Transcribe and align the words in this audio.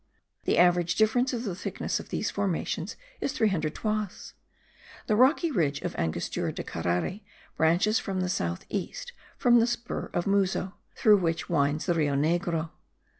The 0.45 0.57
average 0.57 0.95
difference 0.95 1.31
of 1.31 1.43
the 1.43 1.53
thickness 1.55 1.99
of 1.99 2.09
these 2.09 2.31
formations 2.31 2.95
is 3.19 3.33
300 3.33 3.75
toises. 3.75 4.33
The 5.05 5.15
rocky 5.15 5.51
ridge 5.51 5.79
of 5.83 5.91
the 5.91 5.99
Angostura 6.01 6.49
of 6.49 6.55
Carare 6.65 7.19
branches 7.55 7.99
from 7.99 8.19
the 8.21 8.27
south 8.27 8.65
east, 8.67 9.13
from 9.37 9.59
the 9.59 9.67
spur 9.67 10.09
of 10.11 10.25
Muzo, 10.25 10.73
through 10.95 11.17
which 11.17 11.49
winds 11.49 11.85
the 11.85 11.93
Rio 11.93 12.15
Negro. 12.15 12.71